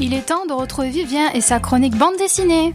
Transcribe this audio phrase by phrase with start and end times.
[0.00, 2.72] Il est temps de retrouver Vivien et sa chronique bande dessinée.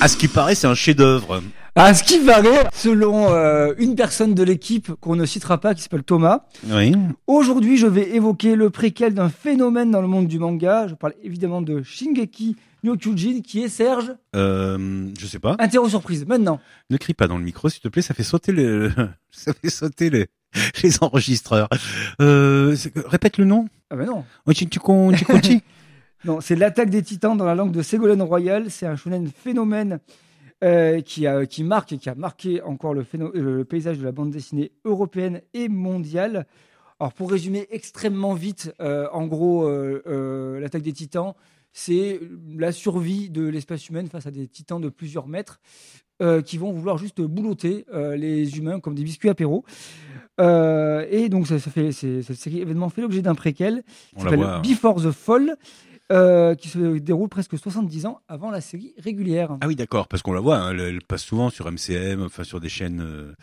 [0.00, 1.42] À ce qui paraît, c'est un chef-d'œuvre.
[1.74, 5.82] À ce qui paraît, selon euh, une personne de l'équipe qu'on ne citera pas, qui
[5.82, 6.92] s'appelle Thomas, Oui.
[7.28, 10.88] aujourd'hui je vais évoquer le préquel d'un phénomène dans le monde du manga.
[10.88, 14.12] Je parle évidemment de Shingeki no Kyojin, qui est Serge.
[14.34, 15.56] Euh, je sais pas.
[15.58, 16.60] Interro surprise, maintenant.
[16.90, 18.02] Ne crie pas dans le micro, s'il te plaît.
[18.02, 18.92] Ça fait sauter le,
[19.30, 20.26] ça fait sauter les,
[20.82, 21.68] les enregistreurs.
[22.20, 22.76] Euh,
[23.06, 23.68] répète le nom.
[23.90, 24.24] Ah ben non.
[24.46, 24.52] Oh,
[26.24, 28.70] Non, c'est l'attaque des titans dans la langue de Ségolène Royal.
[28.70, 30.00] C'est un shonen phénomène
[30.64, 34.30] euh, qui, a, qui marque et qui a marqué encore le, paysage de la bande
[34.30, 36.46] dessinée européenne et mondiale.
[36.98, 39.70] Alors pour résumer extrêmement vite, euh, en gros,
[40.58, 41.34] l'attaque des titans,
[41.72, 42.20] c'est
[42.56, 45.60] la survie de l'espèce humaine face à des titans de plusieurs mètres
[46.20, 49.64] euh, qui vont vouloir juste boulotter euh, les humains comme des biscuits apéro.
[50.40, 53.82] Euh, et donc ça, ça fait, c'est- cette série événement fait l'objet d'un préquel
[54.16, 54.40] la s'appelle.
[54.62, 55.56] Before the Fall,
[56.10, 59.56] euh, qui se déroule presque 70 ans avant la série régulière.
[59.60, 60.56] Ah oui, d'accord, parce qu'on la voit.
[60.58, 63.34] hein, elle, elle passe souvent sur MCM, enfin sur des chaînes euh,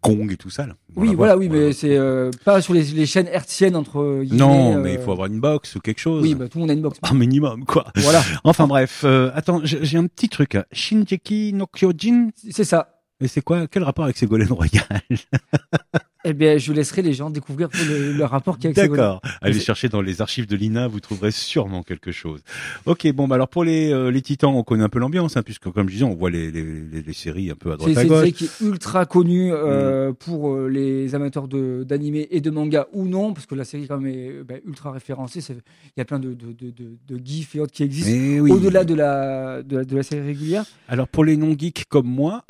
[0.00, 0.66] Kong et tout ça.
[0.66, 0.74] là.
[0.96, 4.22] On oui, voilà, voit, oui, mais c'est euh, pas sur les, les chaînes hertziennes entre
[4.22, 4.36] guillemets.
[4.38, 6.22] Non, euh, mais il faut avoir une box ou quelque chose.
[6.22, 6.98] Oui, bah, tout le monde a une box.
[7.02, 7.86] Un minimum, quoi.
[7.96, 10.54] voilà, Enfin bref, euh, attends, j'ai un petit truc.
[10.54, 10.66] là.
[10.72, 13.00] Shinjeki no Kyojin, c'est ça.
[13.20, 14.84] et c'est quoi Quel rapport avec Ségolène Royal?
[16.24, 18.90] Eh bien, je laisserai les gens découvrir le, le rapport qu'il y a avec.
[18.92, 19.20] D'accord.
[19.40, 22.40] Allez c'est- chercher dans les archives de l'INA, vous trouverez sûrement quelque chose.
[22.86, 25.42] Ok, bon, bah alors pour les, euh, les Titans, on connaît un peu l'ambiance, hein,
[25.42, 27.78] puisque comme je disais, on voit les, les, les, les séries un peu à C'est
[27.78, 28.18] droite c'est à une gauche.
[28.18, 30.14] série qui est ultra connue euh, Mm.
[30.14, 33.86] pour euh, les amateurs de- d'animé et de manga ou non, parce que la série
[33.88, 35.40] quand même est bah, ultra référencée.
[35.40, 35.54] C'est-
[35.96, 38.10] Il y a plein de, de, de, de, de gifs et autres qui existent.
[38.12, 38.50] Eh oui.
[38.52, 42.44] Au-delà de la, de, la, de la série régulière, Alors pour les non-geeks comme moi,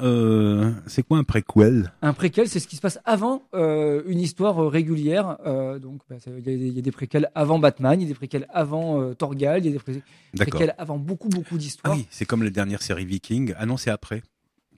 [0.87, 1.93] c'est quoi un préquel?
[2.03, 3.62] Un préquel, c'est ce qui se passe avant euh,
[4.07, 5.39] une histoire euh, régulière.
[5.47, 8.05] Euh, donc, bah, il y, a des- il y a des préquels avant Batman, il
[8.05, 10.03] y a des préquels avant euh, Torgal, il y a des pré-
[10.37, 11.95] préquels avant beaucoup, beaucoup Ah d'histoires.
[11.97, 13.55] oui, c'est comme la dernière série Viking.
[13.59, 14.23] Ah non, c'est après.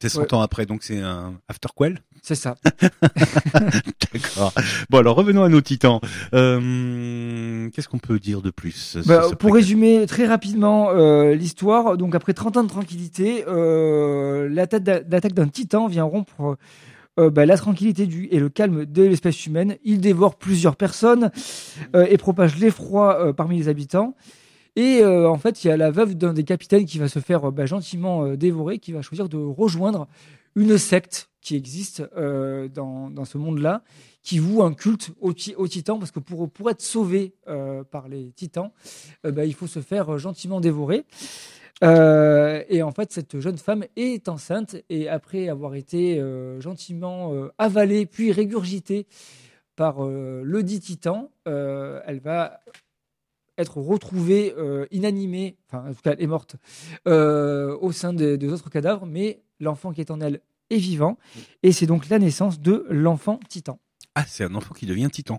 [0.02, 0.34] C'est 100 Ouais.
[0.34, 2.56] ans après, donc c'est un afterquel C'est ça.
[4.12, 4.52] D'accord.
[4.90, 6.00] Bon, alors revenons à nos titans.
[6.34, 11.96] Euh, Qu'est-ce qu'on peut dire de plus Bah, pour préquel résumer très rapidement euh, l'histoire,
[11.96, 16.56] donc après 30 ans de tranquillité, euh, l'attaque d'un titan vient rompre
[17.18, 19.76] euh, bah, la tranquillité du, et le calme de l'espèce humaine.
[19.84, 21.30] Il dévore plusieurs personnes
[21.94, 24.14] euh, et propage l'effroi euh, parmi les habitants.
[24.76, 27.52] Et en fait, il y a la veuve d'un des capitaines qui va se faire
[27.52, 30.08] bah, gentiment dévorer, qui va choisir de rejoindre
[30.56, 33.84] une secte qui existe dans, dans ce monde-là,
[34.24, 37.34] qui voue un culte au, ti- au titan, parce que pour, pour être sauvé
[37.92, 38.72] par les titans,
[39.22, 41.04] bah, il faut se faire gentiment dévorer.
[41.84, 47.34] Euh, et en fait, cette jeune femme est enceinte, et après avoir été euh, gentiment
[47.34, 49.06] euh, avalée, puis régurgitée
[49.76, 52.60] par le dit titan, elle va
[53.58, 54.54] être retrouvée
[54.92, 56.54] inanimée, enfin en tout cas elle est morte,
[57.06, 61.18] au sein des, des autres cadavres, mais l'enfant qui est en elle est vivant,
[61.64, 63.80] et c'est donc la naissance de l'enfant titan.
[64.14, 65.38] Ah, c'est un enfant qui devient titan.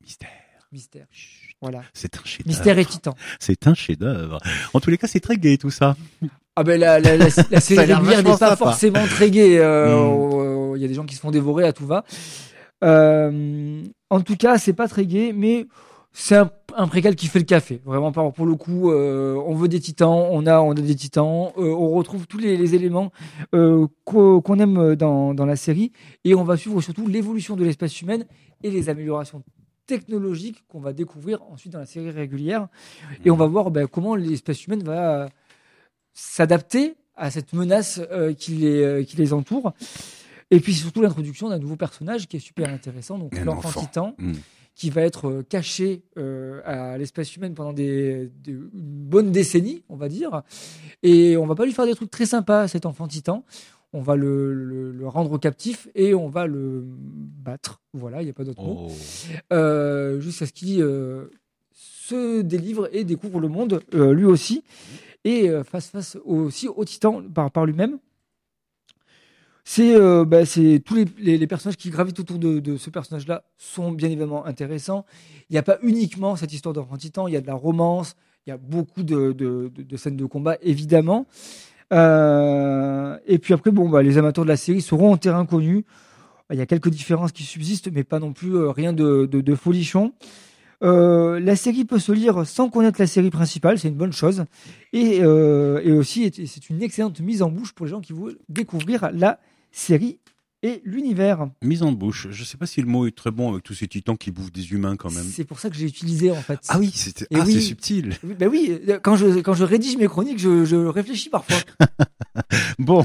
[0.00, 0.41] Mystère.
[0.72, 1.06] Mystère.
[1.10, 1.82] Chut, Voilà.
[1.92, 2.48] C'est un chef-d'œuvre.
[2.48, 3.14] Mystère et titan.
[3.38, 4.38] C'est un chef-d'œuvre.
[4.72, 5.96] En tous les cas, c'est très gai tout ça.
[6.56, 8.56] Ah ben la, la, la, la série n'est pas sympa.
[8.56, 9.58] forcément très gaie.
[9.58, 10.72] euh, Mm.
[10.72, 12.04] euh, Il y a des gens qui se font dévorer à tout va.
[12.84, 15.66] Euh, en tout cas, c'est pas très gai, mais
[16.12, 17.80] c'est un, un préquel qui fait le café.
[17.84, 21.50] Vraiment, pour le coup, euh, on veut des titans, on a, on a des titans,
[21.58, 23.12] euh, on retrouve tous les, les éléments
[23.54, 25.92] euh, qu'o- qu'on aime dans, dans la série,
[26.24, 28.26] et on va suivre surtout l'évolution de l'espèce humaine
[28.62, 29.42] et les améliorations
[29.98, 32.68] technologiques qu'on va découvrir ensuite dans la série régulière.
[33.24, 35.28] Et on va voir ben, comment l'espèce humaine va
[36.12, 39.72] s'adapter à cette menace euh, qui, les, euh, qui les entoure.
[40.50, 43.80] Et puis surtout l'introduction d'un nouveau personnage qui est super intéressant, donc l'enfant enfant.
[43.80, 44.32] titan, Mm.
[44.74, 49.84] qui va être euh, caché euh, à l'espèce humaine pendant des, des- une bonne décennie,
[49.88, 50.42] on va dire.
[51.02, 53.44] Et on va pas lui faire des trucs très sympas cet enfant titan.
[53.92, 57.80] On va le, le- le rendre captif et on va le battre.
[57.92, 58.88] Voilà, il n'y a pas d'autre mot.
[58.88, 58.92] Oh.
[59.52, 61.26] Euh, jusqu'à ce qu'il euh,
[61.72, 64.62] se délivre et découvre le monde euh, lui aussi
[65.24, 67.98] et face face aussi au titan par, par lui-même.
[69.64, 70.38] C'est bah,
[70.84, 74.44] tous les, les- les personnages qui gravitent autour de, de ce personnage-là sont bien évidemment
[74.44, 75.04] intéressants.
[75.48, 78.16] Il n'y a pas uniquement cette histoire d'enfant titan, il y a de la romance,
[78.46, 81.26] il y a beaucoup de, de- de- de scènes de combat évidemment.
[81.92, 85.84] Euh, et puis après, bon, bah, les amateurs de la série seront en terrain connu.
[86.50, 89.54] Il y a quelques différences qui subsistent, mais pas non plus euh, rien de, de,
[89.54, 90.12] folichon.
[90.82, 94.44] Euh, la série peut se lire sans connaître la série principale, c'est une bonne chose.
[94.92, 99.10] Et, et aussi, c'est une excellente mise en bouche pour les gens qui veulent découvrir
[99.12, 99.38] la
[99.70, 100.18] série
[100.62, 101.48] et l'univers.
[101.62, 102.28] Mise en bouche.
[102.30, 104.52] Je sais pas si le mot est très bon avec tous ces titans qui bouffent
[104.52, 105.24] des humains quand même.
[105.24, 106.60] C'est pour ça que j'ai utilisé en fait.
[106.68, 107.60] Ah oui, c'était ah, oui.
[107.60, 108.14] subtil.
[108.22, 111.56] Oui, Bah oui, euh, quand je quand je rédige mes chroniques, je, je réfléchis parfois.
[112.78, 113.04] Bon,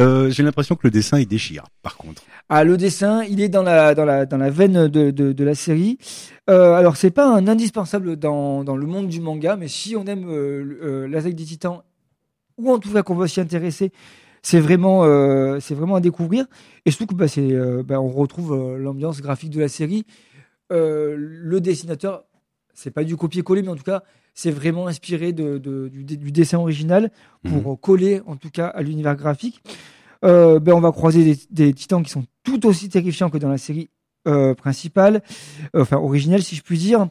[0.00, 1.64] euh, j'ai l'impression que le dessin il déchire.
[1.82, 5.10] Par contre, Ah, le dessin, il est dans la dans la dans la veine de
[5.10, 5.98] de, de la série.
[6.50, 10.04] Euh, alors c'est pas un indispensable dans dans le monde du manga, mais si on
[10.06, 11.78] aime euh, euh, l'attaque des Titans
[12.58, 13.92] ou en tout cas qu'on veut s'y intéresser,
[14.44, 16.44] c'est vraiment euh, c'est vraiment à découvrir.
[16.84, 20.04] Et surtout que bah, c'est euh, bah, on retrouve euh, l'ambiance graphique de la série.
[20.70, 22.24] Euh, le dessinateur,
[22.74, 24.02] c'est pas du copier-coller, mais en tout cas,
[24.34, 27.10] c'est vraiment inspiré de, de- du, du dessin original
[27.44, 29.62] pour euh, coller en tout cas à l'univers graphique.
[30.22, 33.58] Ben, on va croiser des, des titans qui sont tout aussi terrifiants que dans la
[33.58, 33.90] série
[34.56, 35.22] principale,
[35.76, 37.08] enfin originelle si je puis dire.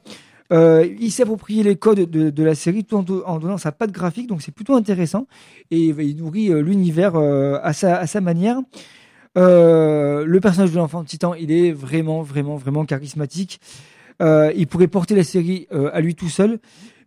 [0.51, 3.57] Euh, il s'est approprié les codes de, de la série tout en, do- en donnant
[3.57, 5.25] sa patte graphique, donc c'est plutôt intéressant
[5.71, 8.59] et il nourrit euh, l'univers euh, à, sa, à sa manière.
[9.35, 13.59] Le personnage de l'enfant titan, il est vraiment, vraiment, vraiment charismatique.
[14.19, 16.59] Il pourrait porter la série à lui tout seul,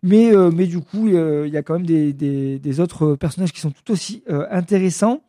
[0.03, 3.61] mais, mais du coup, il y a quand même des, des, des autres personnages qui
[3.61, 5.21] sont tout aussi intéressants.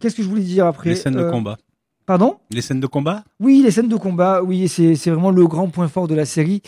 [0.00, 0.90] Qu'est-ce que je voulais dire après?
[0.90, 1.58] Les scènes de combat.
[2.06, 2.36] Pardon?
[2.50, 3.24] Les scènes de combat?
[3.40, 6.26] Oui, les scènes de combat, oui, c'est c'est vraiment le grand point fort de la
[6.26, 6.60] série,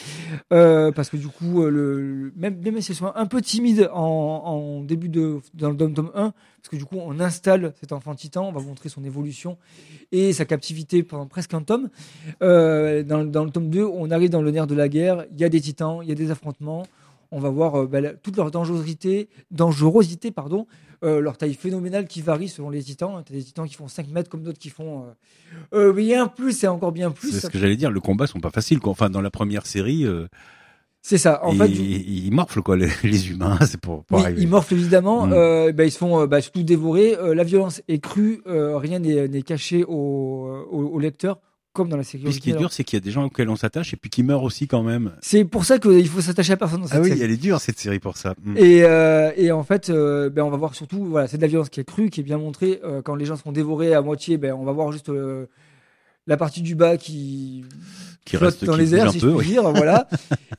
[0.51, 3.91] euh, parce que du coup, euh, le, même même si elles sont un peu timides
[3.93, 7.75] en, en début de dans le tome, tome 1, parce que du coup, on installe
[7.79, 9.59] cet enfant titan, on va montrer son évolution
[10.11, 11.91] et sa captivité pendant presque un tome.
[12.43, 15.39] Euh, dans, dans le tome 2, on arrive dans le nerf de la guerre, il
[15.41, 16.85] y a des titans, il y a des affrontements.
[17.33, 20.67] On va voir euh, bah, la- toute leur dangerosité, dangerosité pardon,
[21.05, 23.23] euh, leur taille phénoménale qui varie selon les titans.
[23.27, 25.05] Tu as des titans qui font 5 mètres comme d'autres qui font
[25.73, 27.31] euh, euh, bien plus et encore bien plus.
[27.33, 27.91] C'est ce que j'allais dire.
[27.91, 28.81] Le combat sont pas faciles.
[28.81, 28.93] Quoi.
[28.93, 30.27] Enfin, dans la première série, euh,
[31.03, 31.45] C'est ça.
[31.45, 33.59] En ils, fait, du- ils morflent quoi les, les humains.
[33.67, 34.43] C'est pour, pour oui, arriver.
[34.43, 35.27] ils morflent évidemment.
[35.27, 35.33] Mm.
[35.33, 37.15] euh, bah, ils se font bah, surtout dévorer.
[37.17, 38.43] Euh, la violence est crue.
[38.47, 41.39] euh, rien n'est n'est caché au, au, au lecteur,
[41.77, 43.51] comme dans la Puis ce qui est dur, c'est qu'il y a des gens auxquels
[43.51, 45.13] on s'attache et puis qui meurent aussi quand même.
[45.21, 47.23] C'est pour ça qu'il faut s'attacher à personne dans cette Ah oui, série.
[47.23, 48.35] elle est dure cette série pour ça.
[48.43, 48.57] Mm.
[48.57, 51.49] Et, euh, et en fait, euh, ben, on va voir surtout, voilà, c'est de la
[51.49, 52.81] violence qui est crue, qui est bien montrée.
[52.83, 55.11] Euh, quand les gens seront dévorés à moitié, ben, on va voir juste
[56.27, 57.65] la partie du bas qui,
[58.25, 59.31] Qui flotte reste dans qui les airs, si peu.
[59.31, 59.53] je puis oui.
[59.53, 59.71] dire.
[59.71, 60.09] Voilà.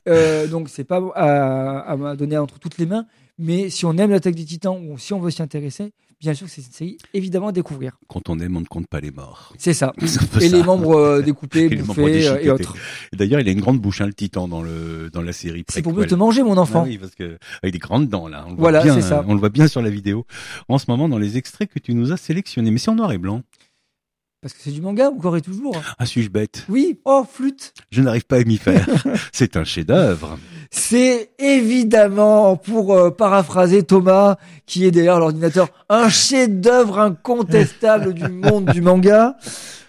[0.50, 3.06] donc c'est pas à, à donner entre toutes les mains,
[3.38, 6.46] mais si on aime l'attaque des Titans ou si on veut s'y intéresser, bien sûr
[6.48, 7.98] que c'est une série évidemment à découvrir.
[8.08, 9.52] Quand on aime, on ne compte pas les morts.
[9.58, 9.92] C'est ça.
[10.02, 10.20] Et ça.
[10.40, 12.74] les membres euh, découpés, Et les membres bouffés euh, et autres.
[13.12, 15.64] D'ailleurs, il a une grande bouche, hein, le titan, dans le dans la série.
[15.68, 16.84] C'est pour mieux te manger, mon Ah enfant.
[16.84, 18.44] oui, parce que avec des grandes dents là.
[18.48, 19.20] On le Voilà, voit bien, c'est ça.
[19.20, 20.26] euh, On le voit bien sur la vidéo.
[20.68, 23.12] En ce moment, dans les extraits que tu nous as sélectionnés, mais c'est en noir
[23.12, 23.42] et blanc.
[24.40, 25.80] Parce que c'est du manga, encore et toujours.
[25.98, 26.64] Ah, suis-je bête?
[26.68, 27.74] Oui, oh, flûte.
[27.90, 28.86] Je n'arrive pas à m'y faire.
[29.32, 30.38] c'est un chef-d'œuvre.
[30.70, 34.36] C'est évidemment, pour euh, paraphraser Thomas,
[34.66, 39.36] qui est derrière l'ordinateur, un chef-d'œuvre incontestable du monde du manga.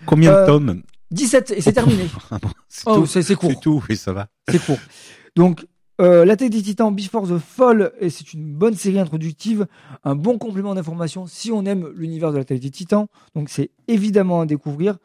[0.05, 0.81] Combien Euh, de tomes
[1.11, 2.03] 17, et c'est terminé.
[2.31, 2.37] Bon,
[2.69, 3.49] C'est Oh, c'est court.
[3.51, 4.27] C'est tout, et ça va.
[4.49, 4.77] C'est court.
[5.35, 5.65] Donc,
[5.99, 9.65] euh, l'attaque des titans Before the Fall, et c'est une bonne série introductive,
[10.05, 13.07] un bon complément d'information si on aime l'univers de l'attaque des titans.
[13.35, 14.97] Donc, c'est évidemment à découvrir.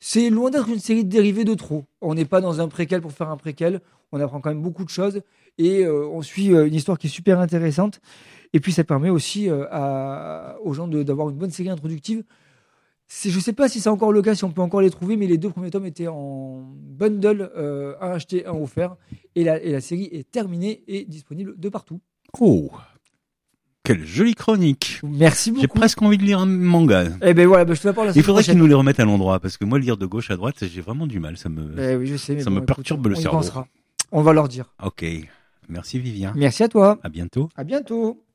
[0.00, 1.84] C'est loin d'être une série dérivée de trop.
[2.00, 3.80] On n'est pas dans un préquel pour faire un préquel.
[4.12, 5.20] On apprend quand même beaucoup de choses
[5.58, 8.00] et euh, on suit euh, une histoire qui est super intéressante.
[8.54, 12.24] Et puis, ça permet aussi euh, aux gens d'avoir une bonne série introductive.
[13.08, 15.26] Je sais pas si c'est encore le cas, si on peut encore les trouver, mais
[15.26, 17.50] les deux premiers tomes étaient en bundle,
[18.00, 18.96] un acheté, un offert.
[19.34, 22.00] Et la, et la série est terminée et disponible de partout.
[22.38, 22.70] Oh,
[23.90, 25.00] quelle jolie chronique.
[25.02, 25.78] Merci J'ai beaucoup.
[25.80, 27.04] presque envie de lire un manga.
[27.22, 29.56] Eh ben voilà, je te la Il faudrait qu'ils nous les remettent à l'endroit, parce
[29.56, 31.36] que moi, lire de gauche à droite, j'ai vraiment du mal.
[31.36, 31.74] Ça me.
[31.76, 33.38] Eh oui, je sais, mais Ça bon, me écoute, perturbe le on cerveau.
[33.38, 33.66] pensera.
[34.12, 34.66] On va leur dire.
[34.84, 35.04] Ok.
[35.68, 36.32] Merci Vivien.
[36.36, 36.98] Merci à toi.
[37.02, 37.48] À bientôt.
[37.56, 38.22] À bientôt.